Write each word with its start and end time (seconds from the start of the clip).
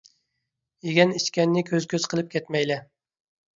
يىگەن 0.87 1.13
ئىچكەننى 1.19 1.63
كۆز 1.69 1.87
كۆز 1.93 2.09
قىپ 2.17 2.35
كەتمەيلى، 2.35 2.83